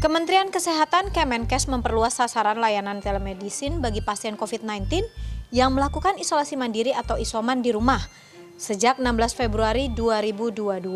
[0.00, 5.04] Kementerian Kesehatan Kemenkes memperluas sasaran layanan telemedicine bagi pasien COVID-19
[5.52, 8.00] yang melakukan isolasi mandiri atau isoman di rumah.
[8.56, 10.88] Sejak 16 Februari 2022,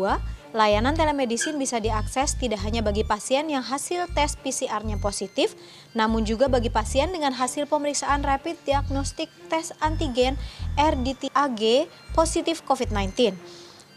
[0.57, 5.53] layanan telemedicine bisa diakses tidak hanya bagi pasien yang hasil tes PCR-nya positif,
[5.93, 10.33] namun juga bagi pasien dengan hasil pemeriksaan rapid diagnostik tes antigen
[10.81, 11.85] RDT-AG
[12.17, 13.37] positif COVID-19.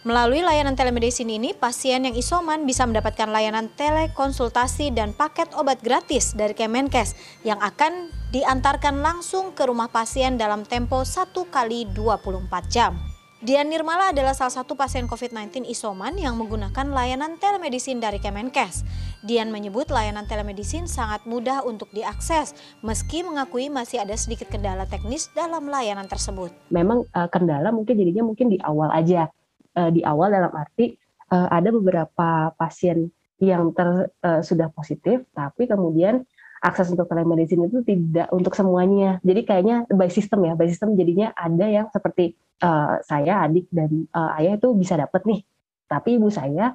[0.09, 6.33] Melalui layanan telemedicine ini, pasien yang isoman bisa mendapatkan layanan telekonsultasi dan paket obat gratis
[6.33, 7.13] dari Kemenkes
[7.45, 12.41] yang akan diantarkan langsung ke rumah pasien dalam tempo 1 kali 24
[12.73, 12.97] jam.
[13.45, 18.89] Dian Nirmala adalah salah satu pasien COVID-19 isoman yang menggunakan layanan telemedicine dari Kemenkes.
[19.21, 25.29] Dian menyebut layanan telemedicine sangat mudah untuk diakses, meski mengakui masih ada sedikit kendala teknis
[25.37, 26.49] dalam layanan tersebut.
[26.73, 29.29] Memang uh, kendala mungkin jadinya mungkin di awal aja,
[29.79, 30.99] uh, di awal dalam arti
[31.31, 36.27] uh, ada beberapa pasien yang ter, uh, sudah positif, tapi kemudian
[36.59, 39.23] akses untuk telemedicine itu tidak untuk semuanya.
[39.23, 42.35] Jadi kayaknya by system ya, by system jadinya ada yang seperti
[42.67, 45.41] uh, saya, adik dan uh, ayah itu bisa dapat nih,
[45.87, 46.75] tapi ibu saya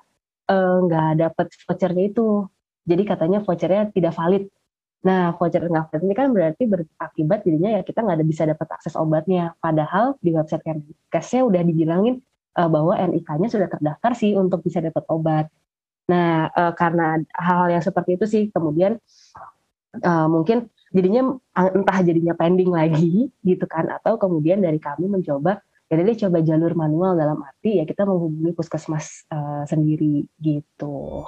[0.83, 2.47] nggak uh, dapat vouchernya itu.
[2.83, 4.47] Jadi katanya vouchernya tidak valid.
[5.03, 8.67] Nah, voucher nggak valid ini kan berarti berakibat jadinya ya kita nggak ada bisa dapat
[8.71, 9.55] akses obatnya.
[9.59, 12.23] Padahal di website Kemenkesnya udah dibilangin
[12.57, 15.45] uh, bahwa NIK-nya sudah terdaftar sih untuk bisa dapat obat.
[16.09, 18.99] Nah, uh, karena hal-hal yang seperti itu sih kemudian
[20.03, 26.01] uh, mungkin jadinya entah jadinya pending lagi gitu kan atau kemudian dari kami mencoba ya
[26.01, 31.27] deh coba jalur manual dalam arti ya kita menghubungi puskesmas uh, sendiri gitu.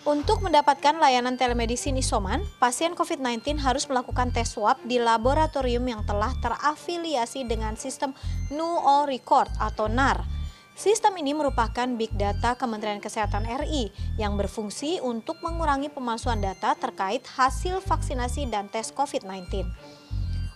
[0.00, 6.32] Untuk mendapatkan layanan telemedicine isoman, pasien COVID-19 harus melakukan tes swab di laboratorium yang telah
[6.40, 8.16] terafiliasi dengan sistem
[8.48, 10.24] Nuo Record atau NAR.
[10.72, 17.20] Sistem ini merupakan big data Kementerian Kesehatan RI yang berfungsi untuk mengurangi pemalsuan data terkait
[17.36, 19.68] hasil vaksinasi dan tes COVID-19.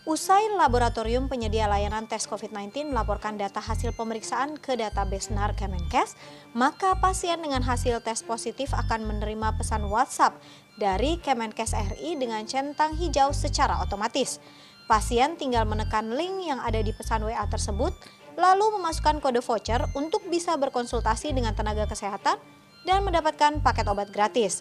[0.04, 6.12] Usai laboratorium penyedia layanan tes COVID-19 melaporkan data hasil pemeriksaan ke database NAR Kemenkes,
[6.52, 10.36] maka pasien dengan hasil tes positif akan menerima pesan WhatsApp
[10.76, 14.44] dari Kemenkes RI dengan centang hijau secara otomatis.
[14.84, 17.96] Pasien tinggal menekan link yang ada di pesan WA tersebut,
[18.36, 22.36] lalu memasukkan kode voucher untuk bisa berkonsultasi dengan tenaga kesehatan
[22.84, 24.60] dan mendapatkan paket obat gratis.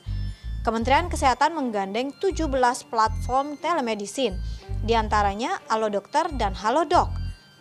[0.64, 2.48] Kementerian Kesehatan menggandeng 17
[2.88, 4.40] platform telemedicine,
[4.84, 7.08] di antaranya Halo Dokter dan Halodoc.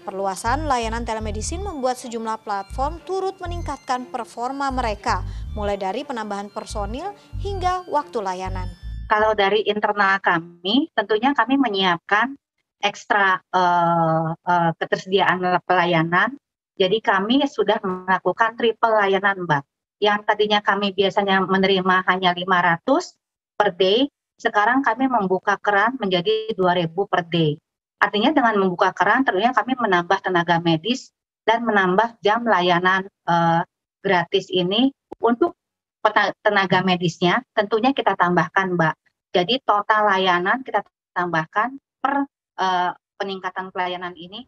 [0.03, 5.23] Perluasan layanan telemedicine membuat sejumlah platform turut meningkatkan performa mereka,
[5.55, 8.67] mulai dari penambahan personil hingga waktu layanan.
[9.07, 12.35] Kalau dari internal kami, tentunya kami menyiapkan
[12.83, 16.35] ekstra uh, uh, ketersediaan pelayanan.
[16.75, 19.63] Jadi kami sudah melakukan triple layanan, Mbak
[20.03, 22.83] yang tadinya kami biasanya menerima hanya 500
[23.55, 24.11] per day,
[24.43, 27.55] sekarang kami membuka keran menjadi 2000 per day.
[28.03, 31.15] Artinya dengan membuka keran tentunya kami menambah tenaga medis
[31.47, 33.63] dan menambah jam layanan uh,
[34.03, 34.91] gratis ini
[35.23, 35.55] untuk
[36.43, 38.95] tenaga medisnya tentunya kita tambahkan Mbak.
[39.31, 40.83] Jadi total layanan kita
[41.15, 42.27] tambahkan per
[42.59, 42.91] uh,
[43.23, 44.43] peningkatan pelayanan ini